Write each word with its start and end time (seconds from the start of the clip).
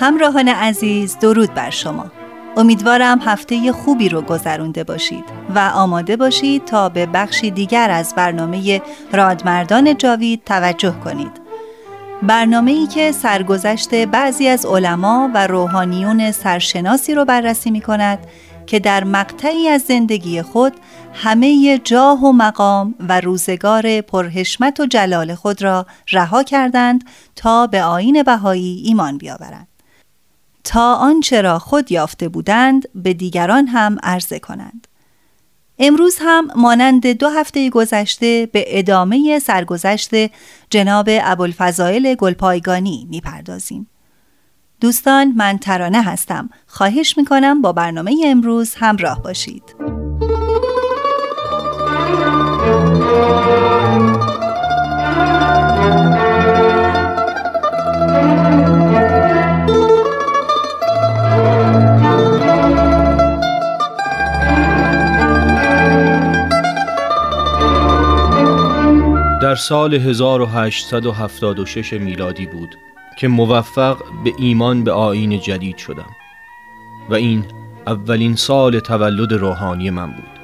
همراهان 0.00 0.48
عزیز 0.48 1.18
درود 1.18 1.54
بر 1.54 1.70
شما 1.70 2.06
امیدوارم 2.56 3.18
هفته 3.22 3.72
خوبی 3.72 4.08
رو 4.08 4.22
گذرونده 4.22 4.84
باشید 4.84 5.24
و 5.54 5.70
آماده 5.74 6.16
باشید 6.16 6.64
تا 6.64 6.88
به 6.88 7.06
بخشی 7.06 7.50
دیگر 7.50 7.90
از 7.90 8.14
برنامه 8.16 8.82
رادمردان 9.12 9.96
جاوید 9.96 10.44
توجه 10.46 10.94
کنید 11.04 11.30
برنامه 12.22 12.70
ای 12.70 12.86
که 12.86 13.12
سرگذشت 13.12 13.94
بعضی 13.94 14.48
از 14.48 14.66
علما 14.66 15.30
و 15.34 15.46
روحانیون 15.46 16.32
سرشناسی 16.32 17.14
رو 17.14 17.24
بررسی 17.24 17.70
می 17.70 17.80
کند 17.80 18.18
که 18.66 18.78
در 18.78 19.04
مقطعی 19.04 19.68
از 19.68 19.82
زندگی 19.82 20.42
خود 20.42 20.72
همه 21.14 21.78
جاه 21.84 22.24
و 22.24 22.32
مقام 22.32 22.94
و 23.08 23.20
روزگار 23.20 24.00
پرهشمت 24.00 24.80
و 24.80 24.86
جلال 24.86 25.34
خود 25.34 25.62
را 25.62 25.86
رها 26.12 26.42
کردند 26.42 27.04
تا 27.36 27.66
به 27.66 27.82
آین 27.82 28.22
بهایی 28.22 28.82
ایمان 28.84 29.18
بیاورند. 29.18 29.77
تا 30.68 30.94
آنچه 30.94 31.40
را 31.40 31.58
خود 31.58 31.92
یافته 31.92 32.28
بودند 32.28 32.88
به 32.94 33.14
دیگران 33.14 33.66
هم 33.66 33.96
عرضه 34.02 34.38
کنند. 34.38 34.86
امروز 35.78 36.16
هم 36.20 36.48
مانند 36.56 37.06
دو 37.06 37.28
هفته 37.28 37.70
گذشته 37.70 38.48
به 38.52 38.64
ادامه 38.78 39.38
سرگذشت 39.38 40.10
جناب 40.70 41.08
ابوالفضائل 41.08 42.14
گلپایگانی 42.14 43.06
می‌پردازیم. 43.10 43.88
دوستان 44.80 45.32
من 45.36 45.58
ترانه 45.58 46.02
هستم. 46.02 46.50
خواهش 46.66 47.18
می‌کنم 47.18 47.62
با 47.62 47.72
برنامه 47.72 48.22
امروز 48.26 48.74
همراه 48.74 49.22
باشید. 49.22 49.87
در 69.48 69.54
سال 69.54 69.94
1876 69.94 71.92
میلادی 71.92 72.46
بود 72.46 72.78
که 73.18 73.28
موفق 73.28 73.98
به 74.24 74.32
ایمان 74.38 74.84
به 74.84 74.92
آین 74.92 75.40
جدید 75.40 75.76
شدم 75.76 76.10
و 77.10 77.14
این 77.14 77.44
اولین 77.86 78.36
سال 78.36 78.80
تولد 78.80 79.32
روحانی 79.32 79.90
من 79.90 80.12
بود. 80.12 80.38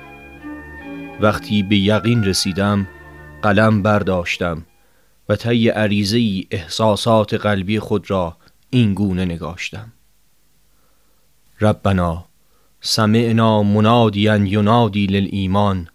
وقتی 1.20 1.62
به 1.62 1.76
یقین 1.76 2.24
رسیدم 2.24 2.86
قلم 3.42 3.82
برداشتم 3.82 4.62
و 5.28 5.36
طی 5.36 5.68
عریضه 5.68 6.44
احساسات 6.50 7.34
قلبی 7.34 7.78
خود 7.78 8.10
را 8.10 8.36
این 8.70 8.94
گونه 8.94 9.24
نگاشتم. 9.24 9.92
ربنا 11.60 12.24
سمعنا 12.80 13.62
منادیا 13.62 14.36
ینادی 14.36 15.06
للایمان 15.06 15.88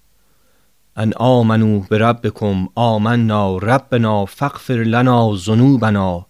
ان 1.00 1.14
آمنو 1.14 1.80
به 1.80 1.98
ربکم 1.98 2.68
آمنا 2.76 3.58
ربنا 3.58 4.26
فغفر 4.26 4.74
لنا 4.74 5.36
ذنوبنا 5.36 6.26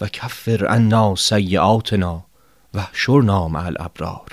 و 0.00 0.08
کفر 0.08 0.66
عنا 0.66 1.14
سیئاتنا 1.14 2.24
و 2.74 2.80
شرنا 2.92 3.48
مع 3.48 3.66
الابرار. 3.66 4.26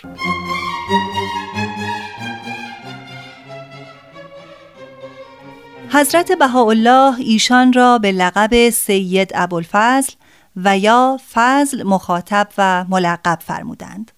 حضرت 5.90 6.32
بهاءالله 6.32 7.20
ایشان 7.20 7.74
را 7.74 7.98
به 7.98 8.12
لقب 8.12 8.70
سید 8.70 9.32
ابوالفضل 9.36 10.14
و 10.56 10.78
یا 10.78 11.20
فضل 11.34 11.84
مخاطب 11.84 12.48
و 12.58 12.86
ملقب 12.90 13.40
فرمودند. 13.42 14.12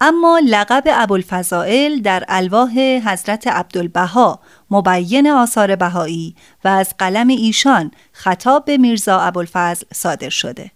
اما 0.00 0.40
لقب 0.44 0.82
ابوالفضائل 0.86 2.00
در 2.00 2.24
الواح 2.28 2.78
حضرت 2.78 3.46
عبدالبها 3.46 4.40
مبین 4.70 5.30
آثار 5.30 5.76
بهایی 5.76 6.34
و 6.64 6.68
از 6.68 6.94
قلم 6.98 7.28
ایشان 7.28 7.90
خطاب 8.12 8.64
به 8.64 8.76
میرزا 8.76 9.20
ابوالفضل 9.20 9.86
صادر 9.94 10.28
شده. 10.28 10.70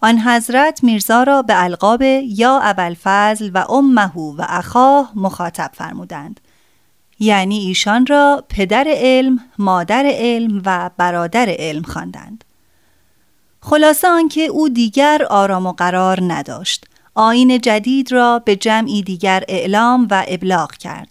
آن 0.00 0.18
حضرت 0.18 0.84
میرزا 0.84 1.22
را 1.22 1.42
به 1.42 1.64
القاب 1.64 2.02
یا 2.22 2.60
ابوالفضل 2.62 3.50
و 3.54 3.72
امه 3.72 4.16
و 4.16 4.46
اخاه 4.48 5.12
مخاطب 5.14 5.70
فرمودند. 5.74 6.40
یعنی 7.18 7.58
ایشان 7.58 8.06
را 8.06 8.44
پدر 8.48 8.84
علم، 8.88 9.38
مادر 9.58 10.04
علم 10.06 10.62
و 10.66 10.90
برادر 10.96 11.54
علم 11.58 11.82
خواندند. 11.82 12.44
خلاصه 13.62 14.08
آنکه 14.08 14.40
او 14.40 14.68
دیگر 14.68 15.26
آرام 15.30 15.66
و 15.66 15.72
قرار 15.72 16.18
نداشت. 16.22 16.89
آین 17.14 17.60
جدید 17.60 18.12
را 18.12 18.38
به 18.38 18.56
جمعی 18.56 19.02
دیگر 19.02 19.44
اعلام 19.48 20.08
و 20.10 20.24
ابلاغ 20.28 20.72
کرد. 20.72 21.08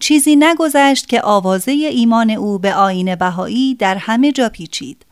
چیزی 0.00 0.36
نگذشت 0.36 1.08
که 1.08 1.22
آوازه 1.22 1.72
ایمان 1.72 2.30
او 2.30 2.58
به 2.58 2.74
آین 2.74 3.14
بهایی 3.14 3.74
در 3.74 3.96
همه 3.96 4.32
جا 4.32 4.48
پیچید 4.48 5.06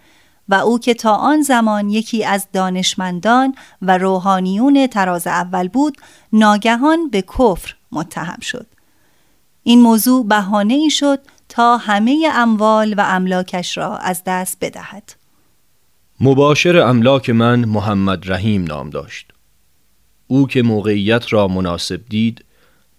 و 0.49 0.55
او 0.55 0.79
که 0.79 0.95
تا 0.95 1.15
آن 1.15 1.43
زمان 1.43 1.91
یکی 1.91 2.25
از 2.25 2.47
دانشمندان 2.53 3.55
و 3.83 3.99
روحانیون 3.99 4.87
تراز 4.87 5.27
اول 5.27 5.69
بود 5.69 5.97
ناگهان 6.33 7.11
به 7.11 7.23
کفر 7.23 7.75
متهم 7.93 8.41
شد. 8.41 8.67
این 9.63 9.81
موضوع 9.81 10.27
بهانه 10.27 10.75
ای 10.75 10.91
شد 10.91 11.21
تا 11.49 11.77
همه 11.77 12.29
اموال 12.33 12.95
و 12.99 13.05
املاکش 13.09 13.79
را 13.79 13.97
از 13.97 14.23
دست 14.27 14.59
بدهد. 14.61 15.13
مباشر 16.21 16.77
املاک 16.77 17.31
من 17.31 17.65
محمد 17.65 18.33
رحیم 18.33 18.65
نام 18.65 18.91
داشت. 18.91 19.30
او 20.31 20.47
که 20.47 20.63
موقعیت 20.63 21.33
را 21.33 21.49
مناسب 21.49 22.01
دید 22.09 22.45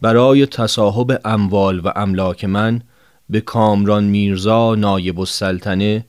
برای 0.02 0.46
تصاحب 0.46 1.22
اموال 1.26 1.80
و 1.80 1.92
املاک 1.96 2.46
من 2.46 2.82
به 3.30 3.42
کامران 3.42 4.04
میرزا 4.04 4.76
نایب 4.76 5.20
السلطنه 5.20 6.06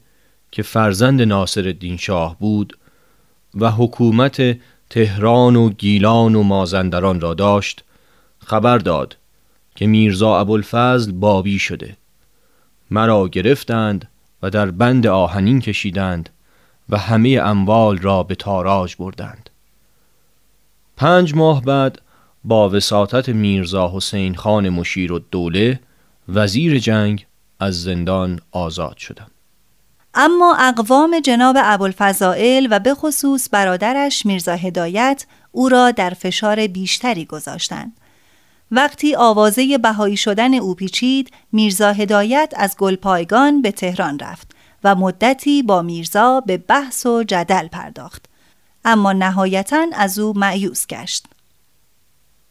که 0.51 0.63
فرزند 0.63 1.21
ناصر 1.21 1.61
الدین 1.61 1.97
شاه 1.97 2.39
بود 2.39 2.77
و 3.55 3.71
حکومت 3.71 4.57
تهران 4.89 5.55
و 5.55 5.69
گیلان 5.69 6.35
و 6.35 6.43
مازندران 6.43 7.21
را 7.21 7.33
داشت 7.33 7.83
خبر 8.39 8.77
داد 8.77 9.17
که 9.75 9.87
میرزا 9.87 10.39
ابوالفضل 10.39 11.11
بابی 11.11 11.59
شده. 11.59 11.97
مرا 12.91 13.27
گرفتند 13.27 14.09
و 14.41 14.49
در 14.49 14.71
بند 14.71 15.07
آهنین 15.07 15.61
کشیدند 15.61 16.29
و 16.89 16.97
همه 16.97 17.39
اموال 17.43 17.97
را 17.97 18.23
به 18.23 18.35
تاراج 18.35 18.95
بردند. 18.95 19.49
پنج 20.97 21.35
ماه 21.35 21.61
بعد 21.61 22.01
با 22.43 22.69
وساطت 22.69 23.29
میرزا 23.29 23.91
حسین 23.95 24.35
خان 24.35 24.69
مشیر 24.69 25.11
و 25.11 25.19
دوله 25.19 25.79
وزیر 26.29 26.79
جنگ 26.79 27.25
از 27.59 27.83
زندان 27.83 28.39
آزاد 28.51 28.97
شدم 28.97 29.27
اما 30.13 30.55
اقوام 30.59 31.19
جناب 31.19 31.55
ابوالفضائل 31.59 32.67
و 32.71 32.79
به 32.79 32.93
خصوص 32.93 33.49
برادرش 33.51 34.25
میرزا 34.25 34.55
هدایت 34.55 35.25
او 35.51 35.69
را 35.69 35.91
در 35.91 36.09
فشار 36.09 36.67
بیشتری 36.67 37.25
گذاشتند. 37.25 37.97
وقتی 38.71 39.15
آوازه 39.15 39.77
بهایی 39.77 40.17
شدن 40.17 40.53
او 40.53 40.75
پیچید، 40.75 41.31
میرزا 41.51 41.91
هدایت 41.91 42.53
از 42.57 42.75
گلپایگان 42.77 43.61
به 43.61 43.71
تهران 43.71 44.19
رفت 44.19 44.51
و 44.83 44.95
مدتی 44.95 45.63
با 45.63 45.81
میرزا 45.81 46.39
به 46.39 46.57
بحث 46.57 47.05
و 47.05 47.23
جدل 47.23 47.67
پرداخت. 47.67 48.25
اما 48.85 49.13
نهایتا 49.13 49.85
از 49.93 50.19
او 50.19 50.39
معیوس 50.39 50.87
گشت. 50.87 51.25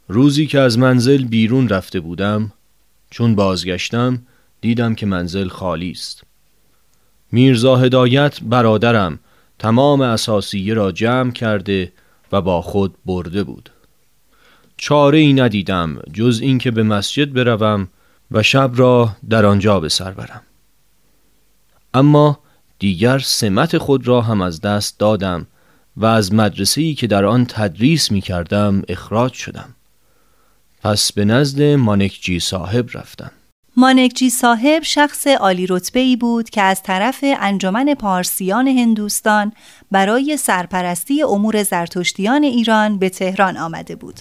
روزی 0.09 0.47
که 0.47 0.61
از 0.61 0.79
منزل 0.79 1.25
بیرون 1.25 1.69
رفته 1.69 2.01
بودم، 2.01 2.53
چون 3.11 3.35
بازگشتم 3.35 4.23
دیدم 4.61 4.95
که 4.95 5.07
منزل 5.07 5.49
خالی 5.49 5.91
است. 5.91 6.23
میرزا 7.33 7.77
هدایت 7.77 8.41
برادرم 8.41 9.19
تمام 9.59 10.01
اساسیه 10.01 10.75
را 10.75 10.93
جمع 10.93 11.31
کرده 11.31 11.93
و 12.33 12.41
با 12.41 12.63
خود 12.63 12.95
برده 13.07 13.45
بود 13.45 13.71
چاره 14.77 15.19
ای 15.19 15.33
ندیدم 15.33 16.01
جز 16.13 16.41
اینکه 16.43 16.71
به 16.71 16.83
مسجد 16.83 17.33
بروم 17.33 17.89
و 18.31 18.43
شب 18.43 18.71
را 18.75 19.17
در 19.31 19.47
آنجا 19.47 19.81
به 19.81 19.89
سر 19.89 20.11
برم 20.11 20.43
اما 21.95 22.39
دیگر 22.79 23.19
سمت 23.19 23.79
خود 23.79 24.09
را 24.09 24.21
هم 24.21 24.41
از 24.41 24.61
دست 24.61 24.99
دادم 24.99 25.47
و 25.97 26.07
از 26.07 26.35
مدرسه 26.35 26.81
ای 26.81 26.95
که 26.95 27.07
در 27.07 27.25
آن 27.25 27.47
تدریس 27.47 28.11
می 28.11 28.21
کردم 28.21 28.83
اخراج 28.89 29.33
شدم 29.33 29.75
پس 30.83 31.13
به 31.13 31.25
نزد 31.25 31.63
مانکجی 31.63 32.41
صاحب 32.41 32.89
رفتم 32.95 33.31
مانکجی 33.77 34.31
صاحب 34.31 34.83
شخص 34.83 35.27
عالی 35.27 35.67
رتبه 35.67 36.01
ای 36.01 36.17
بود 36.17 36.51
که 36.51 36.63
از 36.63 36.83
طرف 36.83 37.25
انجمن 37.41 37.95
پارسیان 37.95 38.69
هندوستان 38.69 39.53
برای 39.91 40.37
سرپرستی 40.37 41.23
امور 41.23 41.63
زرتشتیان 41.63 42.43
ایران 42.43 42.99
به 42.99 43.09
تهران 43.09 43.57
آمده 43.57 43.97
بود. 43.97 44.21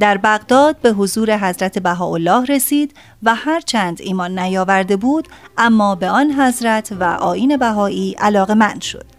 در 0.00 0.16
بغداد 0.16 0.76
به 0.76 0.92
حضور 0.92 1.38
حضرت 1.38 1.78
بهاءالله 1.78 2.44
رسید 2.44 2.94
و 3.22 3.34
هرچند 3.34 4.00
ایمان 4.00 4.38
نیاورده 4.38 4.96
بود 4.96 5.28
اما 5.58 5.94
به 5.94 6.08
آن 6.08 6.32
حضرت 6.32 6.92
و 7.00 7.04
آین 7.04 7.56
بهایی 7.56 8.14
علاقه 8.18 8.54
من 8.54 8.80
شد. 8.80 9.17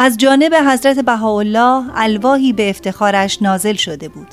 از 0.00 0.16
جانب 0.16 0.54
حضرت 0.54 0.98
بهاءالله 0.98 1.84
الواهی 1.94 2.52
به 2.52 2.70
افتخارش 2.70 3.42
نازل 3.42 3.74
شده 3.74 4.08
بود. 4.08 4.28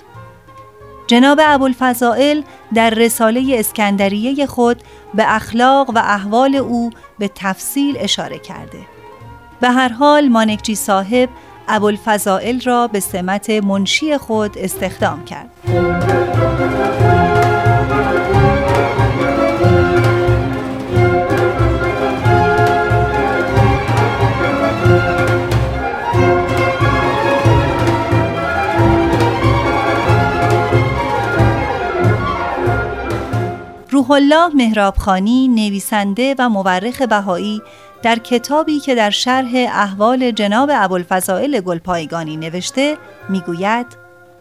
جناب 1.07 1.39
ابوالفضائل 1.43 2.41
در 2.73 2.89
رساله 2.89 3.55
اسکندریه 3.59 4.45
خود 4.45 4.81
به 5.13 5.35
اخلاق 5.35 5.89
و 5.89 5.97
احوال 5.97 6.55
او 6.55 6.89
به 7.19 7.29
تفصیل 7.35 7.97
اشاره 7.99 8.39
کرده. 8.39 8.79
به 9.61 9.69
هر 9.69 9.89
حال 9.89 10.27
مانکجی 10.27 10.75
صاحب 10.75 11.29
ابوالفضائل 11.67 12.61
را 12.61 12.87
به 12.87 12.99
سمت 12.99 13.49
منشی 13.49 14.17
خود 14.17 14.57
استخدام 14.57 15.25
کرد. 15.25 15.49
روح 34.05 34.11
الله 34.11 34.55
مهرابخانی 34.55 35.47
نویسنده 35.47 36.35
و 36.39 36.49
مورخ 36.49 37.01
بهایی 37.01 37.61
در 38.03 38.15
کتابی 38.15 38.79
که 38.79 38.95
در 38.95 39.09
شرح 39.09 39.51
احوال 39.55 40.31
جناب 40.31 40.69
ابوالفضائل 40.73 41.59
گلپایگانی 41.59 42.37
نوشته 42.37 42.97
می‌گوید 43.29 43.85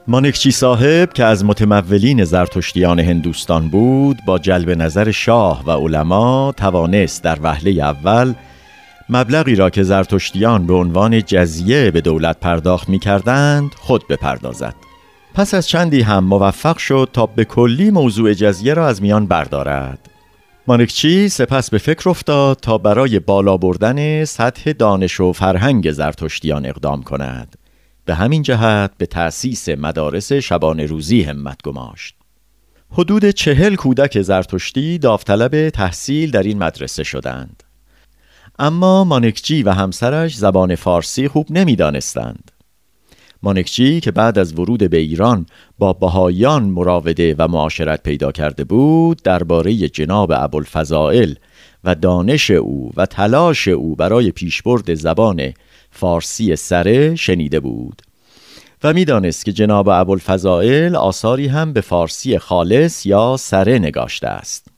مانکچی 0.06 0.50
صاحب 0.50 1.12
که 1.12 1.25
از 1.25 1.44
متمولین 1.44 2.25
زرتشتیان 2.25 3.00
هندوستان 3.00 3.69
بود 3.69 4.19
با 4.26 4.38
جلب 4.38 4.70
نظر 4.70 5.11
شاه 5.11 5.64
و 5.67 5.70
علما 5.70 6.55
توانست 6.56 7.22
در 7.22 7.38
وهله 7.43 7.70
اول 7.70 8.34
مبلغی 9.08 9.55
را 9.55 9.70
که 9.70 9.82
زرتشتیان 9.82 10.67
به 10.67 10.75
عنوان 10.75 11.22
جزیه 11.22 11.90
به 11.90 12.00
دولت 12.00 12.40
پرداخت 12.40 12.88
می 12.88 12.99
کردند 12.99 13.70
خود 13.78 14.08
بپردازد. 14.08 14.75
پس 15.34 15.54
از 15.54 15.69
چندی 15.69 16.00
هم 16.00 16.25
موفق 16.25 16.76
شد 16.76 17.08
تا 17.12 17.26
به 17.26 17.44
کلی 17.44 17.90
موضوع 17.90 18.34
جزیه 18.34 18.75
را 18.75 18.86
از 18.86 19.02
میان 19.02 19.26
بردارد. 19.26 20.10
مانکچی 20.66 21.28
سپس 21.28 21.70
به 21.70 21.78
فکر 21.78 22.08
افتاد 22.08 22.58
تا 22.60 22.78
برای 22.78 23.19
بالا 23.19 23.56
بردن 23.56 24.25
سطح 24.25 24.72
دانش 24.72 25.20
و 25.20 25.32
فرهنگ 25.32 25.92
زرتشتیان 25.92 26.66
اقدام 26.66 27.02
کند. 27.02 27.56
به 28.04 28.14
همین 28.14 28.42
جهت 28.42 28.90
به 28.98 29.06
تأسیس 29.06 29.69
مدارس 29.69 30.32
شبانه 30.32 30.86
روزی 30.86 31.22
همت 31.22 31.62
گماشت. 31.62 32.14
حدود 32.90 33.31
چهل 33.31 33.75
کودک 33.75 34.22
زرتشتی 34.22 34.98
داوطلب 34.98 35.70
تحصیل 35.70 36.31
در 36.31 36.42
این 36.42 36.58
مدرسه 36.58 37.02
شدند. 37.02 37.62
اما 38.58 39.04
مانکچی 39.04 39.62
و 39.62 39.70
همسرش 39.70 40.36
زبان 40.36 40.75
فارسی 40.75 41.28
خوب 41.28 41.46
نمی‌دانستند. 41.50 42.50
مانکچی 43.44 44.00
که 44.00 44.11
بعد 44.11 44.38
از 44.38 44.58
ورود 44.58 44.91
به 44.91 44.96
ایران 44.96 45.46
با 45.79 45.93
بهایان 45.93 46.62
مراوده 46.62 47.35
و 47.38 47.49
معاشرت 47.49 48.02
پیدا 48.02 48.32
کرده 48.32 48.64
بود 48.64 49.23
درباره 49.23 49.75
جناب 49.75 50.32
ابوالفضائل 50.35 51.35
و 51.85 51.94
دانش 51.94 52.50
او 52.50 52.91
و 52.96 53.06
تلاش 53.06 53.69
او 53.69 53.96
برای 53.96 54.31
پیشبرد 54.31 54.94
زبان 54.94 55.52
فارسی 55.91 56.56
سره 56.56 57.14
شنیده 57.14 57.61
بود. 57.61 58.02
و 58.85 58.93
می‌دانست 58.93 59.44
که 59.44 59.52
جناب 59.52 59.88
ابوالفضائل 59.88 60.96
آثاری 60.96 61.46
هم 61.46 61.73
به 61.73 61.81
فارسی 61.81 62.38
خالص 62.38 63.06
یا 63.06 63.37
سره 63.37 63.79
نگاشته 63.79 64.29
است. 64.29 64.69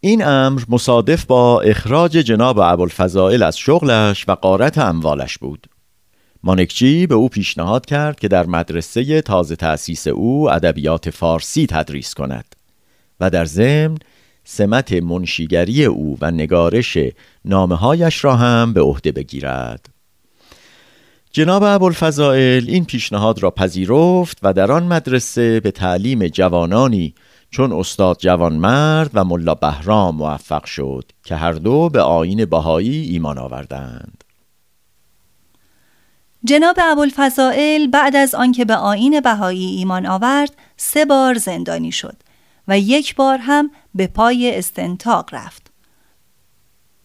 این 0.00 0.24
امر 0.24 0.62
مصادف 0.68 1.24
با 1.24 1.60
اخراج 1.60 2.12
جناب 2.12 2.58
ابوالفضائل 2.58 3.42
از 3.42 3.58
شغلش 3.58 4.24
و 4.28 4.32
قارت 4.32 4.78
اموالش 4.78 5.38
بود. 5.38 5.66
مانکچی 6.46 7.06
به 7.06 7.14
او 7.14 7.28
پیشنهاد 7.28 7.86
کرد 7.86 8.20
که 8.20 8.28
در 8.28 8.46
مدرسه 8.46 9.22
تازه 9.22 9.56
تأسیس 9.56 10.06
او 10.06 10.50
ادبیات 10.50 11.10
فارسی 11.10 11.66
تدریس 11.66 12.14
کند 12.14 12.56
و 13.20 13.30
در 13.30 13.44
ضمن 13.44 13.98
سمت 14.44 14.92
منشیگری 14.92 15.84
او 15.84 16.18
و 16.20 16.30
نگارش 16.30 16.98
نامههایش 17.44 18.24
را 18.24 18.36
هم 18.36 18.72
به 18.72 18.80
عهده 18.80 19.12
بگیرد. 19.12 19.88
جناب 21.32 21.62
ابوالفضائل 21.62 22.64
این 22.68 22.84
پیشنهاد 22.84 23.42
را 23.42 23.50
پذیرفت 23.50 24.38
و 24.42 24.52
در 24.52 24.72
آن 24.72 24.82
مدرسه 24.82 25.60
به 25.60 25.70
تعلیم 25.70 26.26
جوانانی 26.26 27.14
چون 27.50 27.72
استاد 27.72 28.16
جوانمرد 28.18 29.10
و 29.14 29.24
ملا 29.24 29.54
بهرام 29.54 30.16
موفق 30.16 30.64
شد 30.64 31.04
که 31.24 31.36
هر 31.36 31.52
دو 31.52 31.88
به 31.88 32.00
آین 32.00 32.44
بهایی 32.44 33.00
ایمان 33.00 33.38
آوردند. 33.38 34.23
جناب 36.46 36.76
ابوالفضائل 36.82 37.86
بعد 37.86 38.16
از 38.16 38.34
آنکه 38.34 38.64
به 38.64 38.76
آین 38.76 39.20
بهایی 39.20 39.66
ایمان 39.66 40.06
آورد 40.06 40.56
سه 40.76 41.04
بار 41.04 41.34
زندانی 41.34 41.92
شد 41.92 42.16
و 42.68 42.78
یک 42.78 43.14
بار 43.14 43.38
هم 43.38 43.70
به 43.94 44.06
پای 44.06 44.58
استنتاق 44.58 45.34
رفت. 45.34 45.70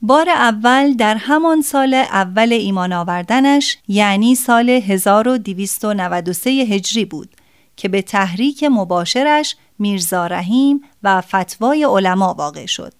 بار 0.02 0.30
اول 0.30 0.94
در 0.94 1.16
همان 1.16 1.62
سال 1.62 1.94
اول 1.94 2.54
ایمان 2.54 2.94
آوردنش 2.94 3.78
یعنی 3.88 4.36
سال 4.36 4.70
1293 4.70 6.50
هجری 6.50 7.06
بود 7.06 7.30
که 7.76 7.90
به 7.90 8.02
تحریک 8.02 8.64
مباشرش 8.64 9.56
میرزا 9.80 10.28
رحیم 10.28 10.82
و 11.04 11.22
فتوای 11.22 11.84
علما 11.84 12.34
واقع 12.34 12.66
شد. 12.66 12.94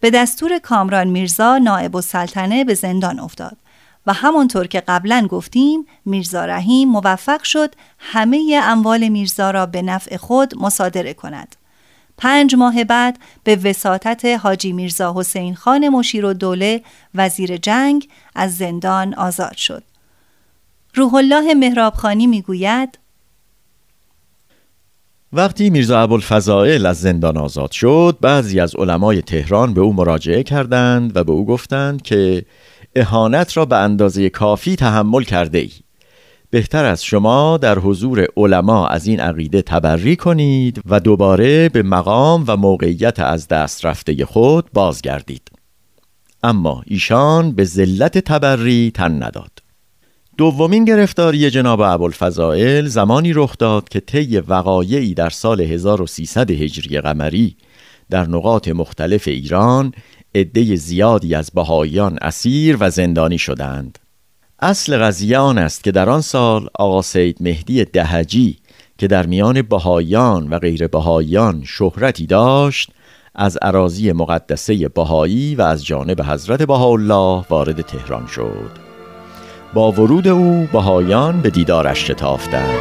به 0.00 0.10
دستور 0.10 0.58
کامران 0.58 1.08
میرزا 1.08 1.58
نائب 1.58 1.96
السلطنه 1.96 2.64
به 2.64 2.74
زندان 2.74 3.20
افتاد 3.20 3.56
و 4.06 4.12
همانطور 4.12 4.66
که 4.66 4.82
قبلا 4.88 5.26
گفتیم 5.30 5.86
میرزا 6.04 6.44
رحیم 6.44 6.88
موفق 6.88 7.42
شد 7.42 7.74
همه 7.98 8.60
اموال 8.62 9.08
میرزا 9.08 9.50
را 9.50 9.66
به 9.66 9.82
نفع 9.82 10.16
خود 10.16 10.54
مصادره 10.58 11.14
کند. 11.14 11.56
پنج 12.18 12.54
ماه 12.54 12.84
بعد 12.84 13.18
به 13.44 13.56
وساطت 13.56 14.24
حاجی 14.24 14.72
میرزا 14.72 15.14
حسین 15.16 15.54
خان 15.54 15.88
مشیر 15.88 16.24
و 16.24 16.32
دوله 16.32 16.82
وزیر 17.14 17.56
جنگ 17.56 18.08
از 18.34 18.56
زندان 18.56 19.14
آزاد 19.14 19.56
شد. 19.56 19.82
روح 20.94 21.14
الله 21.14 21.54
مهرابخانی 21.54 22.26
می‌گوید 22.26 22.98
وقتی 25.32 25.70
میرزا 25.70 26.00
ابوالفضائل 26.00 26.86
از 26.86 27.00
زندان 27.00 27.36
آزاد 27.36 27.70
شد 27.70 28.18
بعضی 28.20 28.60
از 28.60 28.76
علمای 28.76 29.22
تهران 29.22 29.74
به 29.74 29.80
او 29.80 29.92
مراجعه 29.92 30.42
کردند 30.42 31.16
و 31.16 31.24
به 31.24 31.32
او 31.32 31.46
گفتند 31.46 32.02
که 32.02 32.44
اهانت 32.96 33.56
را 33.56 33.64
به 33.64 33.76
اندازه 33.76 34.28
کافی 34.28 34.76
تحمل 34.76 35.22
کرده 35.22 35.58
ای. 35.58 35.70
بهتر 36.50 36.84
از 36.84 37.04
شما 37.04 37.56
در 37.58 37.78
حضور 37.78 38.26
علما 38.36 38.86
از 38.86 39.06
این 39.06 39.20
عقیده 39.20 39.62
تبری 39.62 40.16
کنید 40.16 40.80
و 40.86 41.00
دوباره 41.00 41.68
به 41.68 41.82
مقام 41.82 42.44
و 42.46 42.56
موقعیت 42.56 43.20
از 43.20 43.48
دست 43.48 43.86
رفته 43.86 44.24
خود 44.24 44.72
بازگردید. 44.72 45.50
اما 46.42 46.82
ایشان 46.86 47.52
به 47.52 47.64
ذلت 47.64 48.18
تبری 48.18 48.90
تن 48.94 49.22
نداد. 49.22 49.50
دومین 50.38 50.84
گرفتاری 50.84 51.50
جناب 51.50 51.80
ابوالفضائل 51.80 52.86
زمانی 52.86 53.32
رخ 53.32 53.58
داد 53.58 53.88
که 53.88 54.00
طی 54.00 54.38
وقایعی 54.38 55.14
در 55.14 55.30
سال 55.30 55.60
1300 55.60 56.50
هجری 56.50 57.00
قمری 57.00 57.56
در 58.10 58.28
نقاط 58.28 58.68
مختلف 58.68 59.28
ایران 59.28 59.92
عده 60.36 60.76
زیادی 60.76 61.34
از 61.34 61.50
بهاییان 61.54 62.18
اسیر 62.22 62.76
و 62.80 62.90
زندانی 62.90 63.38
شدند. 63.38 63.98
اصل 64.60 64.98
قضیه 64.98 65.38
آن 65.38 65.58
است 65.58 65.84
که 65.84 65.92
در 65.92 66.08
آن 66.08 66.20
سال 66.20 66.68
آقا 66.74 67.02
سید 67.02 67.36
مهدی 67.40 67.84
دهجی 67.84 68.58
که 68.98 69.06
در 69.06 69.26
میان 69.26 69.62
بهاییان 69.62 70.48
و 70.48 70.58
غیر 70.58 70.86
بهاییان 70.86 71.62
شهرتی 71.66 72.26
داشت 72.26 72.90
از 73.34 73.56
عراضی 73.56 74.12
مقدسه 74.12 74.88
بهایی 74.88 75.54
و 75.54 75.62
از 75.62 75.84
جانب 75.84 76.22
حضرت 76.22 76.62
بهاءالله 76.62 77.44
وارد 77.50 77.80
تهران 77.80 78.26
شد. 78.26 78.70
با 79.74 79.92
ورود 79.92 80.28
او 80.28 80.68
بهایان 80.72 81.40
به 81.40 81.50
دیدارش 81.50 82.10
شتافتند. 82.10 82.78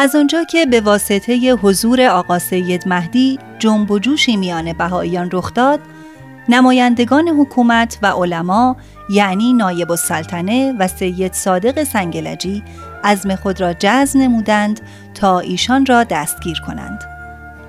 از 0.00 0.16
آنجا 0.16 0.44
که 0.44 0.66
به 0.66 0.80
واسطه 0.80 1.52
حضور 1.52 2.06
آقا 2.06 2.38
سید 2.38 2.88
مهدی 2.88 3.38
جنب 3.58 3.90
و 3.90 3.98
جوشی 3.98 4.36
میان 4.36 4.72
بهاییان 4.72 5.30
رخ 5.32 5.54
داد 5.54 5.80
نمایندگان 6.48 7.28
حکومت 7.28 7.98
و 8.02 8.06
علما 8.06 8.76
یعنی 9.10 9.52
نایب 9.52 9.90
السلطنه 9.90 10.74
و 10.78 10.88
سید 10.88 11.32
صادق 11.32 11.84
سنگلجی 11.84 12.62
عزم 13.04 13.34
خود 13.34 13.60
را 13.60 13.72
جزم 13.72 14.20
نمودند 14.20 14.80
تا 15.14 15.38
ایشان 15.38 15.86
را 15.86 16.04
دستگیر 16.04 16.60
کنند. 16.66 17.00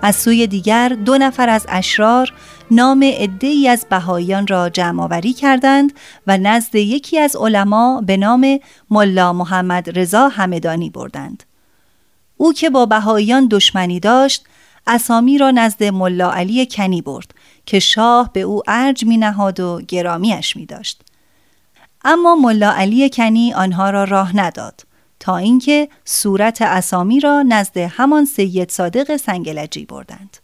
از 0.01 0.15
سوی 0.15 0.47
دیگر 0.47 0.89
دو 0.89 1.17
نفر 1.17 1.49
از 1.49 1.65
اشرار 1.69 2.33
نام 2.71 3.03
عدهای 3.03 3.67
از 3.67 3.85
بهاییان 3.89 4.47
را 4.47 4.69
جمع 4.69 5.03
آوری 5.03 5.33
کردند 5.33 5.93
و 6.27 6.37
نزد 6.37 6.75
یکی 6.75 7.19
از 7.19 7.35
علما 7.35 8.01
به 8.01 8.17
نام 8.17 8.59
ملا 8.89 9.33
محمد 9.33 9.99
رضا 9.99 10.27
همدانی 10.27 10.89
بردند. 10.89 11.48
او 12.41 12.53
که 12.53 12.69
با 12.69 12.85
بهاییان 12.85 13.47
دشمنی 13.51 13.99
داشت 13.99 14.45
اسامی 14.87 15.37
را 15.37 15.51
نزد 15.51 15.83
ملا 15.83 16.31
علی 16.31 16.65
کنی 16.65 17.01
برد 17.01 17.31
که 17.65 17.79
شاه 17.79 18.33
به 18.33 18.41
او 18.41 18.61
ارج 18.67 19.05
می 19.05 19.17
نهاد 19.17 19.59
و 19.59 19.81
گرامیش 19.87 20.55
می 20.55 20.65
داشت. 20.65 21.01
اما 22.03 22.35
ملا 22.35 22.71
علی 22.71 23.09
کنی 23.09 23.53
آنها 23.53 23.89
را 23.89 24.03
راه 24.03 24.37
نداد 24.37 24.85
تا 25.19 25.37
اینکه 25.37 25.89
صورت 26.05 26.61
اسامی 26.61 27.19
را 27.19 27.41
نزد 27.41 27.77
همان 27.77 28.25
سید 28.25 28.69
صادق 28.69 29.17
سنگلجی 29.17 29.85
بردند. 29.85 30.37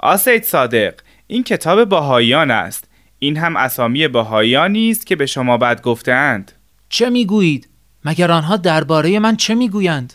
آ 0.00 0.16
سید 0.16 0.42
صادق 0.42 0.94
این 1.26 1.42
کتاب 1.42 1.84
باهایان 1.84 2.50
است 2.50 2.84
این 3.18 3.36
هم 3.36 3.56
اسامی 3.56 4.08
باهایانی 4.08 4.90
است 4.90 5.06
که 5.06 5.16
به 5.16 5.26
شما 5.26 5.56
بد 5.58 5.82
گفتند 5.82 6.52
چه 6.88 7.10
می‌گویید 7.10 7.68
مگر 8.04 8.32
آنها 8.32 8.56
درباره 8.56 9.18
من 9.18 9.36
چه 9.36 9.54
می‌گویند 9.54 10.12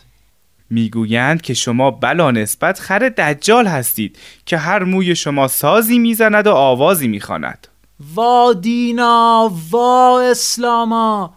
می‌گویند 0.70 1.42
که 1.42 1.54
شما 1.54 1.90
بلا 1.90 2.30
نسبت 2.30 2.80
خر 2.80 3.08
دجال 3.08 3.66
هستید 3.66 4.18
که 4.46 4.56
هر 4.58 4.84
موی 4.84 5.16
شما 5.16 5.48
سازی 5.48 5.98
می‌زند 5.98 6.46
و 6.46 6.52
آوازی 6.52 7.08
می‌خواند. 7.08 7.68
وا 8.14 8.52
دینا 8.52 9.52
وا 9.70 10.20
اسلاما. 10.20 11.34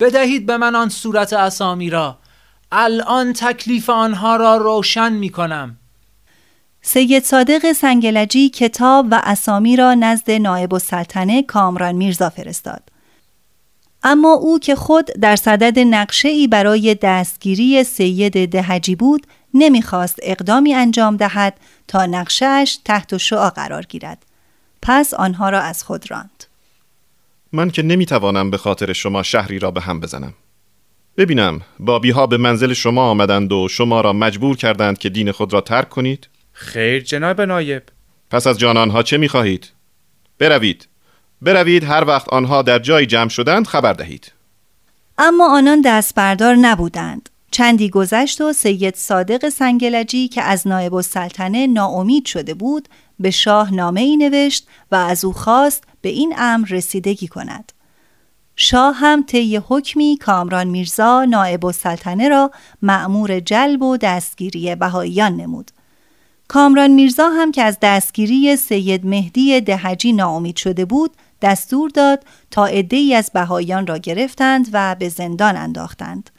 بدهید 0.00 0.46
به 0.46 0.56
من 0.56 0.74
آن 0.74 0.88
صورت 0.88 1.32
اسامی 1.32 1.90
را. 1.90 2.18
الان 2.72 3.32
تکلیف 3.32 3.90
آنها 3.90 4.36
را 4.36 4.56
روشن 4.56 5.12
می 5.12 5.28
کنم 5.28 5.76
سید 6.82 7.24
صادق 7.24 7.72
سنگلجی 7.72 8.48
کتاب 8.48 9.06
و 9.10 9.20
اسامی 9.24 9.76
را 9.76 9.94
نزد 9.94 10.30
نایب 10.30 10.74
السلطنه 10.74 11.42
کامران 11.42 11.94
میرزا 11.94 12.30
فرستاد. 12.30 12.82
اما 14.02 14.32
او 14.32 14.58
که 14.58 14.74
خود 14.74 15.06
در 15.06 15.36
صدد 15.36 15.78
نقشه 15.78 16.28
ای 16.28 16.48
برای 16.48 16.94
دستگیری 17.02 17.84
سید 17.84 18.50
دهجی 18.50 18.94
بود 18.94 19.26
نمی‌خواست 19.54 20.18
اقدامی 20.22 20.74
انجام 20.74 21.16
دهد 21.16 21.60
تا 21.88 22.06
نقشهش 22.06 22.78
تحت 22.84 23.16
شعا 23.16 23.50
قرار 23.50 23.82
گیرد. 23.82 24.26
پس 24.82 25.14
آنها 25.14 25.50
را 25.50 25.60
از 25.60 25.84
خود 25.84 26.10
راند. 26.10 26.44
من 27.52 27.70
که 27.70 27.82
نمی‌توانم 27.82 28.50
به 28.50 28.56
خاطر 28.56 28.92
شما 28.92 29.22
شهری 29.22 29.58
را 29.58 29.70
به 29.70 29.80
هم 29.80 30.00
بزنم. 30.00 30.34
ببینم 31.16 31.60
بابی 31.78 32.10
ها 32.10 32.26
به 32.26 32.36
منزل 32.36 32.72
شما 32.72 33.10
آمدند 33.10 33.52
و 33.52 33.68
شما 33.68 34.00
را 34.00 34.12
مجبور 34.12 34.56
کردند 34.56 34.98
که 34.98 35.08
دین 35.08 35.32
خود 35.32 35.52
را 35.52 35.60
ترک 35.60 35.88
کنید؟ 35.88 36.28
خیر 36.52 37.00
جناب 37.00 37.40
نایب. 37.40 37.82
پس 38.30 38.46
از 38.46 38.58
جان 38.58 38.76
آنها 38.76 39.02
چه 39.02 39.16
می‌خواهید؟ 39.16 39.70
بروید. 40.38 40.88
بروید 41.42 41.84
هر 41.84 42.04
وقت 42.04 42.28
آنها 42.28 42.62
در 42.62 42.78
جای 42.78 43.06
جمع 43.06 43.28
شدند 43.28 43.66
خبر 43.66 43.92
دهید 43.92 44.32
اما 45.18 45.56
آنان 45.56 45.80
دست 45.80 46.14
بردار 46.14 46.54
نبودند 46.54 47.28
چندی 47.50 47.90
گذشت 47.90 48.40
و 48.40 48.52
سید 48.52 48.94
صادق 48.94 49.48
سنگلجی 49.48 50.28
که 50.28 50.42
از 50.42 50.66
نایب 50.66 50.94
السلطنه 50.94 51.66
ناامید 51.66 52.26
شده 52.26 52.54
بود 52.54 52.88
به 53.20 53.30
شاه 53.30 53.74
نامه 53.74 54.00
ای 54.00 54.16
نوشت 54.16 54.68
و 54.92 54.94
از 54.94 55.24
او 55.24 55.32
خواست 55.32 55.84
به 56.00 56.08
این 56.08 56.34
امر 56.38 56.68
رسیدگی 56.68 57.28
کند. 57.28 57.72
شاه 58.56 58.94
هم 58.96 59.22
طی 59.22 59.56
حکمی 59.56 60.16
کامران 60.16 60.66
میرزا 60.66 61.24
نائب 61.24 61.66
السلطنه 61.66 62.28
را 62.28 62.50
مأمور 62.82 63.40
جلب 63.40 63.82
و 63.82 63.96
دستگیری 63.96 64.74
بهاییان 64.74 65.36
نمود. 65.36 65.70
کامران 66.48 66.90
میرزا 66.90 67.28
هم 67.28 67.52
که 67.52 67.62
از 67.62 67.78
دستگیری 67.82 68.56
سید 68.56 69.06
مهدی 69.06 69.60
دهجی 69.60 70.12
ناامید 70.12 70.56
شده 70.56 70.84
بود 70.84 71.16
دستور 71.42 71.90
داد 71.90 72.24
تا 72.50 72.66
عدهای 72.66 73.14
از 73.14 73.30
بهاییان 73.34 73.86
را 73.86 73.98
گرفتند 73.98 74.68
و 74.72 74.96
به 74.98 75.08
زندان 75.08 75.56
انداختند. 75.56 76.30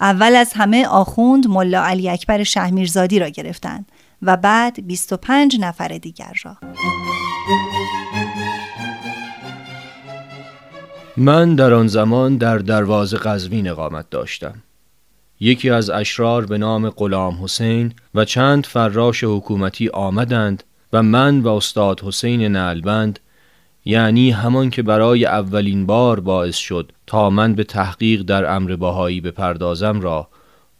اول 0.00 0.36
از 0.36 0.52
همه 0.52 0.86
آخوند 0.86 1.48
ملا 1.48 1.84
علی 1.84 2.08
اکبر 2.08 2.42
شهمیرزادی 2.42 3.18
را 3.18 3.28
گرفتند 3.28 3.92
و 4.22 4.36
بعد 4.36 4.86
25 4.86 5.60
نفر 5.60 5.88
دیگر 5.88 6.32
را. 6.44 6.56
من 11.16 11.54
در 11.54 11.74
آن 11.74 11.86
زمان 11.86 12.36
در 12.36 12.58
دروازه 12.58 13.16
قزوین 13.16 13.68
اقامت 13.68 14.10
داشتم. 14.10 14.54
یکی 15.40 15.70
از 15.70 15.90
اشرار 15.90 16.46
به 16.46 16.58
نام 16.58 16.90
غلام 16.90 17.44
حسین 17.44 17.92
و 18.14 18.24
چند 18.24 18.66
فراش 18.66 19.24
حکومتی 19.24 19.88
آمدند 19.88 20.64
و 20.92 21.02
من 21.02 21.40
و 21.40 21.48
استاد 21.48 22.00
حسین 22.00 22.42
نلبند 22.42 23.20
یعنی 23.84 24.30
همان 24.30 24.70
که 24.70 24.82
برای 24.82 25.24
اولین 25.24 25.86
بار 25.86 26.20
باعث 26.20 26.56
شد 26.56 26.92
تا 27.06 27.30
من 27.30 27.54
به 27.54 27.64
تحقیق 27.64 28.22
در 28.22 28.54
امر 28.54 28.76
باهایی 28.76 29.20
بپردازم 29.20 30.00
را 30.00 30.28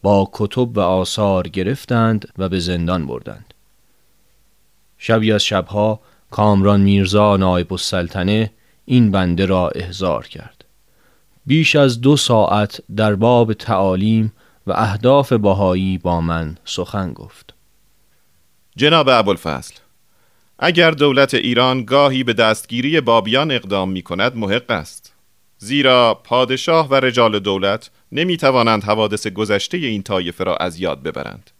با 0.02 0.30
کتب 0.32 0.76
و 0.76 0.80
آثار 0.80 1.48
گرفتند 1.48 2.28
و 2.38 2.48
به 2.48 2.58
زندان 2.58 3.06
بردند. 3.06 3.54
شبی 4.98 5.32
از 5.32 5.44
شبها 5.44 6.00
کامران 6.30 6.80
میرزا 6.80 7.36
نایب 7.36 7.72
السلطنه 7.72 8.50
این 8.84 9.10
بنده 9.10 9.46
را 9.46 9.68
احضار 9.68 10.26
کرد. 10.26 10.64
بیش 11.46 11.76
از 11.76 12.00
دو 12.00 12.16
ساعت 12.16 12.80
در 12.96 13.14
باب 13.14 13.52
تعالیم 13.52 14.32
و 14.66 14.72
اهداف 14.72 15.32
باهایی 15.32 15.98
با 15.98 16.20
من 16.20 16.56
سخن 16.64 17.12
گفت. 17.12 17.54
جناب 18.76 19.08
ابوالفضل 19.08 19.74
اگر 20.58 20.90
دولت 20.90 21.34
ایران 21.34 21.84
گاهی 21.84 22.24
به 22.24 22.32
دستگیری 22.32 23.00
بابیان 23.00 23.50
اقدام 23.50 23.90
می 23.90 24.02
کند 24.02 24.36
محق 24.36 24.70
است. 24.70 25.12
زیرا 25.58 26.20
پادشاه 26.24 26.88
و 26.88 26.94
رجال 26.94 27.38
دولت 27.38 27.90
نمی 28.12 28.36
توانند 28.36 28.84
حوادث 28.84 29.26
گذشته 29.26 29.76
این 29.76 30.02
طایفه 30.02 30.44
را 30.44 30.56
از 30.56 30.80
یاد 30.80 31.02
ببرند. 31.02 31.50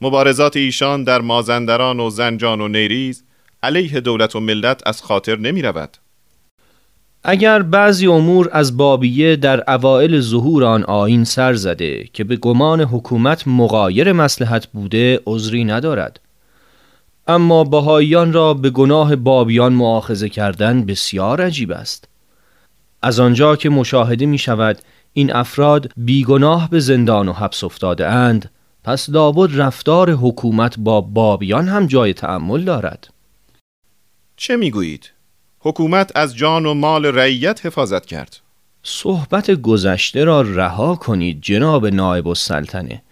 مبارزات 0.00 0.56
ایشان 0.56 1.04
در 1.04 1.20
مازندران 1.20 2.00
و 2.00 2.10
زنجان 2.10 2.60
و 2.60 2.68
نیریز 2.68 3.24
علیه 3.62 4.00
دولت 4.00 4.36
و 4.36 4.40
ملت 4.40 4.82
از 4.86 5.02
خاطر 5.02 5.36
نمی 5.38 5.62
رود 5.62 5.96
اگر 7.24 7.62
بعضی 7.62 8.06
امور 8.06 8.48
از 8.52 8.76
بابیه 8.76 9.36
در 9.36 9.70
اوائل 9.70 10.20
ظهور 10.20 10.64
آن 10.64 10.84
آین 10.84 11.24
سر 11.24 11.54
زده 11.54 12.04
که 12.12 12.24
به 12.24 12.36
گمان 12.36 12.80
حکومت 12.80 13.48
مغایر 13.48 14.12
مسلحت 14.12 14.66
بوده 14.66 15.20
عذری 15.26 15.64
ندارد. 15.64 16.20
اما 17.26 17.64
بهاییان 17.64 18.32
را 18.32 18.54
به 18.54 18.70
گناه 18.70 19.16
بابیان 19.16 19.72
معاخذه 19.72 20.28
کردن 20.28 20.86
بسیار 20.86 21.40
عجیب 21.40 21.72
است. 21.72 22.08
از 23.02 23.20
آنجا 23.20 23.56
که 23.56 23.68
مشاهده 23.68 24.26
می 24.26 24.38
شود 24.38 24.78
این 25.12 25.32
افراد 25.32 25.90
بیگناه 25.96 26.70
به 26.70 26.80
زندان 26.80 27.28
و 27.28 27.32
حبس 27.32 27.64
افتاده 27.64 28.08
اند 28.08 28.50
پس 28.84 29.08
لابد 29.08 29.60
رفتار 29.60 30.10
حکومت 30.10 30.78
با 30.78 31.00
بابیان 31.00 31.68
هم 31.68 31.86
جای 31.86 32.12
تأمل 32.14 32.64
دارد. 32.64 33.08
چه 34.36 34.56
می‌گویید؟ 34.56 35.12
حکومت 35.58 36.12
از 36.14 36.36
جان 36.36 36.66
و 36.66 36.74
مال 36.74 37.06
رعیت 37.06 37.66
حفاظت 37.66 38.06
کرد. 38.06 38.40
صحبت 38.82 39.50
گذشته 39.50 40.24
را 40.24 40.40
رها 40.40 40.96
کنید 40.96 41.42
جناب 41.42 41.86
نایب 41.86 42.28
السلطنه. 42.28 43.02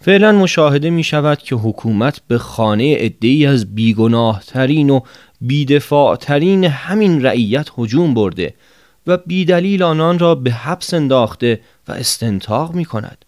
فعلا 0.00 0.32
مشاهده 0.32 0.90
می 0.90 1.04
شود 1.04 1.38
که 1.38 1.56
حکومت 1.56 2.20
به 2.28 2.38
خانه 2.38 2.96
ادهی 2.98 3.46
از 3.46 3.74
بیگناه 3.74 4.42
ترین 4.46 4.90
و 4.90 5.00
بیدفاع 5.40 6.16
ترین 6.16 6.64
همین 6.64 7.22
رعیت 7.22 7.68
هجوم 7.78 8.14
برده 8.14 8.54
و 9.06 9.16
بیدلیل 9.16 9.82
آنان 9.82 10.18
را 10.18 10.34
به 10.34 10.52
حبس 10.52 10.94
انداخته 10.94 11.60
و 11.88 11.92
استنتاق 11.92 12.74
می 12.74 12.84
کند 12.84 13.24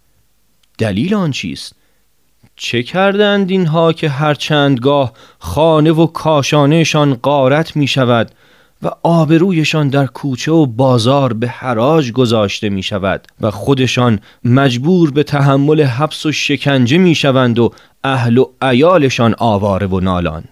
دلیل 0.79 1.15
آن 1.15 1.31
چیست؟ 1.31 1.75
چه 2.57 2.83
کردند 2.83 3.51
اینها 3.51 3.93
که 3.93 4.09
هر 4.09 4.35
چندگاه 4.35 5.13
خانه 5.39 5.93
و 5.93 6.07
کاشانهشان 6.07 7.15
قارت 7.15 7.77
می 7.77 7.87
شود 7.87 8.31
و 8.83 8.91
آبرویشان 9.03 9.89
در 9.89 10.07
کوچه 10.07 10.53
و 10.53 10.67
بازار 10.67 11.33
به 11.33 11.49
حراج 11.49 12.13
گذاشته 12.13 12.69
می 12.69 12.83
شود 12.83 13.27
و 13.41 13.51
خودشان 13.51 14.21
مجبور 14.45 15.11
به 15.11 15.23
تحمل 15.23 15.83
حبس 15.83 16.27
و 16.27 16.33
شکنجه 16.33 16.99
می 16.99 17.15
شوند 17.15 17.59
و 17.59 17.71
اهل 18.05 18.39
و 18.39 18.47
ایالشان 18.63 19.35
آواره 19.39 19.87
و 19.87 20.01
نالان. 20.01 20.45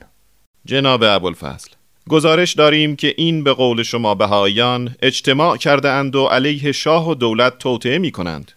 جناب 0.64 1.02
ابوالفضل 1.02 1.70
گزارش 2.08 2.52
داریم 2.52 2.96
که 2.96 3.14
این 3.16 3.44
به 3.44 3.52
قول 3.52 3.82
شما 3.82 4.14
بهایان 4.14 4.94
اجتماع 5.02 5.56
کرده 5.56 5.90
اند 5.90 6.16
و 6.16 6.24
علیه 6.24 6.72
شاه 6.72 7.08
و 7.08 7.14
دولت 7.14 7.58
توطعه 7.58 7.98
می 7.98 8.10
کنند 8.10 8.52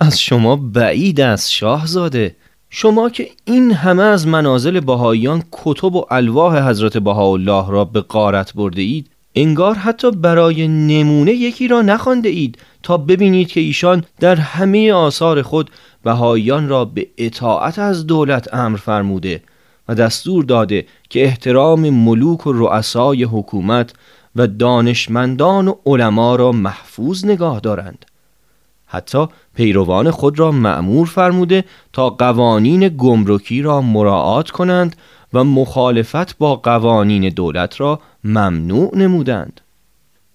از 0.00 0.20
شما 0.20 0.56
بعید 0.56 1.20
است 1.20 1.52
شاهزاده. 1.52 2.36
شما 2.70 3.10
که 3.10 3.28
این 3.44 3.72
همه 3.72 4.02
از 4.02 4.26
منازل 4.26 4.80
بهاییان 4.80 5.42
کتب 5.52 5.94
و 5.94 6.04
الواح 6.10 6.68
حضرت 6.68 6.98
بهاءالله 6.98 7.70
را 7.70 7.84
به 7.84 8.00
قارت 8.00 8.54
برده 8.54 8.82
اید 8.82 9.10
انگار 9.34 9.74
حتی 9.74 10.10
برای 10.10 10.68
نمونه 10.68 11.32
یکی 11.32 11.68
را 11.68 11.82
نخوانده 11.82 12.28
اید 12.28 12.58
تا 12.82 12.96
ببینید 12.96 13.48
که 13.48 13.60
ایشان 13.60 14.04
در 14.20 14.36
همه 14.36 14.92
آثار 14.92 15.42
خود 15.42 15.70
بهاییان 16.04 16.68
را 16.68 16.84
به 16.84 17.06
اطاعت 17.18 17.78
از 17.78 18.06
دولت 18.06 18.54
امر 18.54 18.76
فرموده 18.76 19.42
و 19.88 19.94
دستور 19.94 20.44
داده 20.44 20.86
که 21.10 21.24
احترام 21.24 21.90
ملوک 21.90 22.46
و 22.46 22.52
رؤسای 22.52 23.24
حکومت 23.24 23.92
و 24.36 24.46
دانشمندان 24.46 25.68
و 25.68 25.74
علما 25.86 26.36
را 26.36 26.52
محفوظ 26.52 27.24
نگاه 27.24 27.60
دارند. 27.60 28.04
حتی 28.86 29.26
پیروان 29.54 30.10
خود 30.10 30.38
را 30.38 30.50
معمور 30.50 31.06
فرموده 31.06 31.64
تا 31.92 32.10
قوانین 32.10 32.88
گمرکی 32.88 33.62
را 33.62 33.80
مراعات 33.80 34.50
کنند 34.50 34.96
و 35.32 35.44
مخالفت 35.44 36.38
با 36.38 36.56
قوانین 36.56 37.28
دولت 37.28 37.80
را 37.80 38.00
ممنوع 38.24 38.96
نمودند 38.96 39.60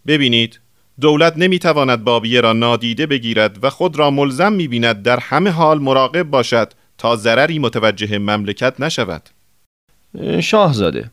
ببینید 0.07 0.59
دولت 1.01 1.33
نمی‌تواند 1.37 2.03
بابیه 2.03 2.41
را 2.41 2.53
نادیده 2.53 3.05
بگیرد 3.05 3.63
و 3.63 3.69
خود 3.69 3.99
را 3.99 4.11
ملزم 4.11 4.53
می‌بیند 4.53 5.03
در 5.03 5.19
همه 5.19 5.49
حال 5.49 5.79
مراقب 5.79 6.23
باشد 6.23 6.73
تا 6.97 7.15
ضرری 7.15 7.59
متوجه 7.59 8.17
مملکت 8.17 8.79
نشود 8.79 9.29
شاهزاده 10.41 11.11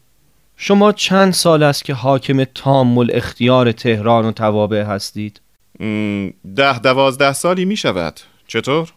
شما 0.57 0.93
چند 0.93 1.33
سال 1.33 1.63
است 1.63 1.85
که 1.85 1.95
حاکم 1.95 2.45
تامل 2.45 3.11
اختیار 3.13 3.73
تهران 3.73 4.25
و 4.25 4.33
توابع 4.33 4.83
هستید؟ 4.83 5.41
ده 6.57 6.79
دوازده 6.79 7.33
سالی 7.33 7.65
می 7.65 7.77
شود 7.77 8.21
چطور؟ 8.47 8.93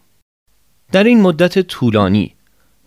در 0.92 1.03
این 1.03 1.22
مدت 1.22 1.60
طولانی 1.60 2.33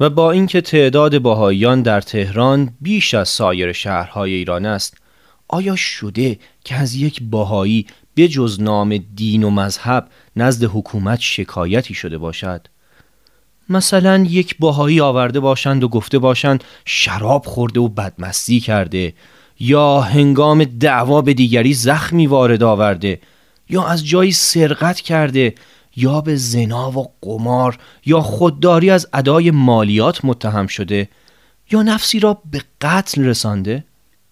و 0.01 0.11
با 0.11 0.31
اینکه 0.31 0.61
تعداد 0.61 1.19
باهایان 1.19 1.83
در 1.83 2.01
تهران 2.01 2.75
بیش 2.81 3.15
از 3.15 3.29
سایر 3.29 3.73
شهرهای 3.73 4.35
ایران 4.35 4.67
است 4.67 4.97
آیا 5.49 5.77
شده 5.77 6.39
که 6.65 6.75
از 6.75 6.95
یک 6.95 7.23
باهایی 7.23 7.87
جز 8.25 8.61
نام 8.61 8.97
دین 9.15 9.45
و 9.45 9.51
مذهب 9.51 10.09
نزد 10.37 10.65
حکومت 10.65 11.21
شکایتی 11.21 11.95
شده 11.95 12.19
باشد؟ 12.19 12.67
مثلا 13.69 14.27
یک 14.29 14.57
باهایی 14.59 15.01
آورده 15.01 15.41
باشند 15.41 15.85
و 15.85 15.89
گفته 15.89 16.19
باشند 16.19 16.65
شراب 16.85 17.47
خورده 17.47 17.81
و 17.81 17.89
بدمستی 17.89 18.61
کرده 18.61 19.15
یا 19.61 20.01
هنگام 20.01 20.65
دعوا 20.65 21.23
به 21.23 21.35
دیگری 21.35 21.75
زخمی 21.75 22.27
وارد 22.27 22.63
آورده 22.63 23.21
یا 23.69 23.87
از 23.87 24.07
جایی 24.07 24.33
سرقت 24.33 25.01
کرده 25.01 25.55
یا 25.97 26.21
به 26.21 26.37
زنا 26.37 26.91
و 26.91 27.13
قمار 27.23 27.79
یا 28.07 28.21
خودداری 28.21 28.91
از 28.91 29.09
ادای 29.13 29.51
مالیات 29.51 30.25
متهم 30.25 30.67
شده 30.67 31.09
یا 31.71 31.83
نفسی 31.83 32.21
را 32.21 32.43
به 32.51 32.63
قتل 32.81 33.25
رسانده؟ 33.25 33.85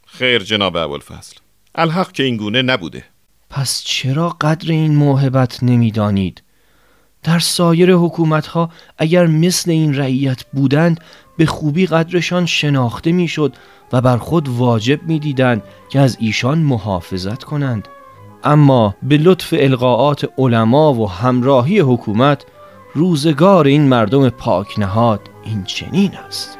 خیر 0.06 0.42
جناب 0.42 0.76
ابوالفضل 0.76 1.36
الحق 1.74 2.12
که 2.12 2.22
این 2.22 2.36
گونه 2.36 2.62
نبوده 2.62 3.04
پس 3.50 3.82
چرا 3.84 4.28
قدر 4.28 4.70
این 4.70 4.94
موهبت 4.94 5.62
نمی‌دانید؟ 5.62 6.42
در 7.22 7.38
سایر 7.38 7.94
حکومت 7.94 8.46
ها 8.46 8.70
اگر 8.98 9.26
مثل 9.26 9.70
این 9.70 9.94
رعیت 9.94 10.44
بودند 10.52 11.00
به 11.36 11.46
خوبی 11.46 11.86
قدرشان 11.86 12.46
شناخته 12.46 13.12
می‌شد 13.12 13.54
و 13.92 14.00
بر 14.00 14.18
خود 14.18 14.48
واجب 14.48 15.02
می‌دیدند 15.02 15.62
که 15.90 16.00
از 16.00 16.16
ایشان 16.20 16.58
محافظت 16.58 17.44
کنند 17.44 17.88
اما 18.44 18.94
به 19.02 19.16
لطف 19.16 19.54
القاعات 19.58 20.28
علما 20.38 20.94
و 20.94 21.10
همراهی 21.10 21.78
حکومت 21.78 22.44
روزگار 22.94 23.66
این 23.66 23.88
مردم 23.88 24.28
پاک 24.28 24.78
نهاد 24.78 25.20
این 25.44 25.64
چنین 25.64 26.10
است. 26.26 26.58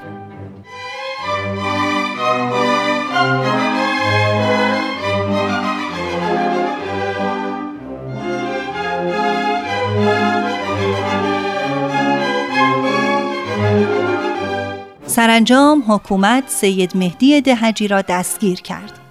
سرانجام 15.06 15.84
حکومت 15.88 16.44
سید 16.46 16.96
مهدی 16.96 17.40
دهجی 17.40 17.88
را 17.88 18.02
دستگیر 18.02 18.60
کرد. 18.60 19.03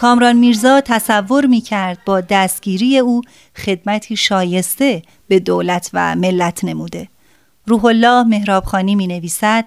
کامران 0.00 0.36
میرزا 0.36 0.80
تصور 0.80 1.46
می 1.46 1.60
کرد 1.60 1.98
با 2.06 2.20
دستگیری 2.20 2.98
او 2.98 3.22
خدمتی 3.56 4.16
شایسته 4.16 5.02
به 5.28 5.40
دولت 5.40 5.90
و 5.92 6.16
ملت 6.16 6.64
نموده. 6.64 7.08
روح 7.66 7.84
الله 7.84 8.22
مهرابخانی 8.22 8.94
می 8.94 9.06
نویسد 9.06 9.64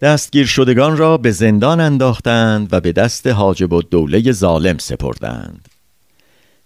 دستگیر 0.00 0.46
شدگان 0.46 0.96
را 0.96 1.16
به 1.16 1.30
زندان 1.30 1.80
انداختند 1.80 2.68
و 2.72 2.80
به 2.80 2.92
دست 2.92 3.26
حاجب 3.26 3.72
و 3.72 3.82
دوله 3.82 4.32
ظالم 4.32 4.78
سپردند. 4.78 5.68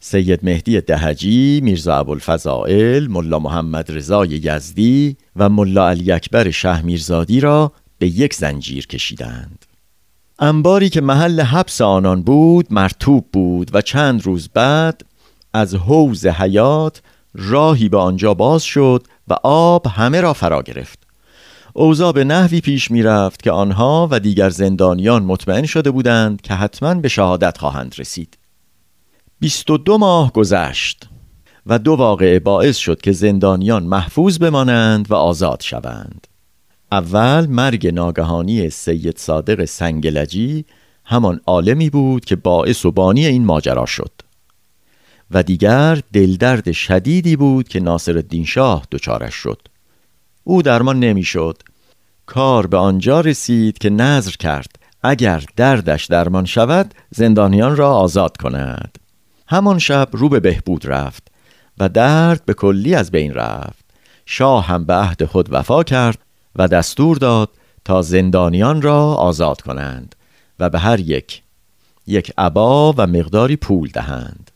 سید 0.01 0.45
مهدی 0.45 0.81
دهجی، 0.81 1.61
میرزا 1.61 1.99
ابوالفضائل، 1.99 3.07
ملا 3.07 3.39
محمد 3.39 3.93
رضای 3.93 4.29
یزدی 4.29 5.17
و 5.37 5.49
ملا 5.49 5.89
علی 5.89 6.13
اکبر 6.13 6.51
شه 6.51 6.83
میرزادی 6.83 7.41
را 7.41 7.73
به 7.99 8.07
یک 8.07 8.35
زنجیر 8.35 8.87
کشیدند. 8.87 9.68
انباری 10.39 10.89
که 10.89 11.01
محل 11.01 11.41
حبس 11.41 11.81
آنان 11.81 12.23
بود 12.23 12.67
مرتوب 12.71 13.27
بود 13.33 13.71
و 13.75 13.81
چند 13.81 14.27
روز 14.27 14.49
بعد 14.49 15.05
از 15.53 15.75
حوز 15.75 16.27
حیات 16.27 17.03
راهی 17.35 17.89
به 17.89 17.99
آنجا 17.99 18.35
باز 18.35 18.63
شد 18.63 19.07
و 19.29 19.37
آب 19.43 19.87
همه 19.87 20.21
را 20.21 20.33
فرا 20.33 20.63
گرفت. 20.63 20.99
اوضاع 21.73 22.13
به 22.13 22.25
نحوی 22.25 22.61
پیش 22.61 22.91
می 22.91 23.03
رفت 23.03 23.43
که 23.43 23.51
آنها 23.51 24.09
و 24.11 24.21
دیگر 24.21 24.51
زندانیان 24.51 25.23
مطمئن 25.23 25.67
شده 25.67 25.91
بودند 25.91 26.41
که 26.41 26.55
حتما 26.55 26.95
به 26.95 27.09
شهادت 27.09 27.59
خواهند 27.59 27.95
رسید. 27.99 28.39
بیست 29.41 29.71
و 29.71 29.79
دو 29.79 29.99
ماه 29.99 30.33
گذشت 30.33 31.09
و 31.67 31.79
دو 31.79 31.93
واقعه 31.93 32.39
باعث 32.39 32.77
شد 32.77 33.01
که 33.01 33.13
زندانیان 33.13 33.83
محفوظ 33.83 34.39
بمانند 34.39 35.11
و 35.11 35.15
آزاد 35.15 35.61
شوند. 35.61 36.28
اول 36.93 37.47
مرگ 37.47 37.87
ناگهانی 37.87 38.71
سید 38.71 39.19
صادق 39.19 39.65
سنگلجی 39.65 40.65
همان 41.05 41.41
عالمی 41.47 41.91
بود 41.91 42.25
که 42.25 42.37
باعث 42.37 42.85
و 42.85 42.91
بانی 42.91 43.27
این 43.27 43.45
ماجرا 43.45 43.87
شد. 43.87 44.13
و 45.31 45.43
دیگر 45.43 46.01
دلدرد 46.13 46.73
شدیدی 46.73 47.37
بود 47.37 47.69
که 47.69 47.81
ناصر 47.81 48.13
الدین 48.13 48.45
شاه 48.45 48.87
دچارش 48.91 49.35
شد. 49.35 49.69
او 50.45 50.63
درمان 50.63 51.01
نمی‌شد. 51.01 51.63
کار 52.27 52.67
به 52.67 52.77
آنجا 52.77 53.21
رسید 53.21 53.79
که 53.79 53.91
نظر 53.91 54.31
کرد 54.31 54.79
اگر 55.03 55.45
دردش 55.57 56.07
درمان 56.07 56.45
شود 56.45 56.95
زندانیان 57.11 57.77
را 57.77 57.95
آزاد 57.95 58.37
کند. 58.37 58.99
همان 59.47 59.79
شب 59.79 60.09
رو 60.13 60.29
به 60.29 60.41
بهبود 60.41 60.87
رفت 60.87 61.29
و 61.79 61.89
درد 61.89 62.45
به 62.45 62.55
کلی 62.55 62.95
از 62.95 63.11
بین 63.11 63.35
رفت. 63.35 63.85
شاه 64.27 64.67
هم 64.67 64.85
به 64.85 64.95
عهد 64.95 65.25
خود 65.25 65.49
وفا 65.53 65.83
کرد 65.83 66.19
و 66.59 66.69
دستور 66.69 67.17
داد 67.17 67.49
تا 67.85 68.03
زندانیان 68.03 68.83
را 68.83 69.15
آزاد 69.15 69.61
کنند 69.61 70.15
و 70.59 70.71
به 70.71 70.79
هر 70.79 71.01
یک 71.01 71.43
یک 72.07 72.33
عبا 72.39 72.95
و 72.97 73.07
مقداری 73.07 73.57
پول 73.57 73.89
دهند. 73.89 74.51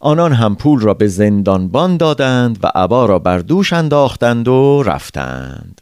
آنان 0.00 0.32
هم 0.32 0.56
پول 0.56 0.80
را 0.80 0.94
به 0.94 1.06
زندانبان 1.06 1.96
دادند 1.96 2.58
و 2.62 2.70
عبا 2.74 3.06
را 3.06 3.18
بر 3.18 3.38
دوش 3.38 3.72
انداختند 3.72 4.48
و 4.48 4.82
رفتند. 4.86 5.80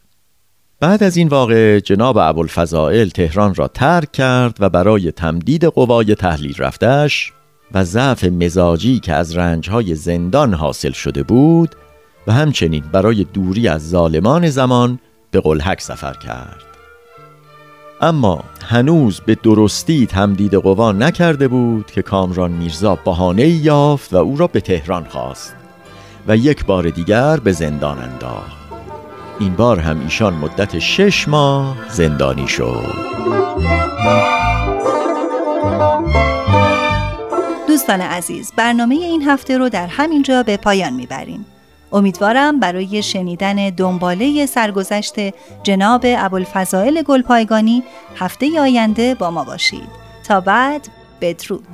بعد 0.80 1.02
از 1.02 1.16
این 1.16 1.28
واقع 1.28 1.80
جناب 1.80 2.18
ابوالفضائل 2.18 3.08
تهران 3.08 3.54
را 3.54 3.68
ترک 3.68 4.12
کرد 4.12 4.56
و 4.60 4.68
برای 4.68 5.12
تمدید 5.12 5.64
قوای 5.64 6.14
تحلیل 6.14 6.54
رفتش 6.58 7.32
و 7.74 7.84
ضعف 7.84 8.24
مزاجی 8.24 8.98
که 8.98 9.14
از 9.14 9.36
رنجهای 9.36 9.94
زندان 9.94 10.54
حاصل 10.54 10.92
شده 10.92 11.22
بود 11.22 11.74
و 12.26 12.32
همچنین 12.32 12.84
برای 12.92 13.24
دوری 13.24 13.68
از 13.68 13.88
ظالمان 13.90 14.50
زمان 14.50 14.98
به 15.30 15.40
قلحک 15.40 15.80
سفر 15.80 16.12
کرد. 16.12 16.62
اما 18.00 18.44
هنوز 18.68 19.20
به 19.20 19.34
درستی 19.34 20.06
تمدید 20.06 20.54
قوا 20.54 20.92
نکرده 20.92 21.48
بود 21.48 21.90
که 21.90 22.02
کامران 22.02 22.50
میرزا 22.50 22.94
بهانه 22.94 23.48
یافت 23.48 24.12
و 24.12 24.16
او 24.16 24.36
را 24.36 24.46
به 24.46 24.60
تهران 24.60 25.04
خواست 25.04 25.54
و 26.28 26.36
یک 26.36 26.64
بار 26.64 26.90
دیگر 26.90 27.36
به 27.36 27.52
زندان 27.52 27.98
انداخت. 27.98 28.56
این 29.40 29.54
بار 29.54 29.80
هم 29.80 30.00
ایشان 30.00 30.34
مدت 30.34 30.78
شش 30.78 31.28
ماه 31.28 31.76
زندانی 31.88 32.48
شد. 32.48 32.94
دوستان 37.68 38.00
عزیز 38.00 38.52
برنامه 38.56 38.94
این 38.94 39.22
هفته 39.22 39.58
رو 39.58 39.68
در 39.68 39.86
همین 39.86 40.22
جا 40.22 40.42
به 40.42 40.56
پایان 40.56 40.92
می‌بریم. 40.92 41.46
امیدوارم 41.96 42.60
برای 42.60 43.02
شنیدن 43.02 43.70
دنباله 43.70 44.46
سرگذشت 44.46 45.14
جناب 45.62 46.00
ابوالفضائل 46.04 47.02
گلپایگانی 47.02 47.82
هفته 48.16 48.60
آینده 48.60 49.14
با 49.14 49.30
ما 49.30 49.44
باشید. 49.44 49.88
تا 50.28 50.40
بعد 50.40 50.88
بدرود. 51.20 51.66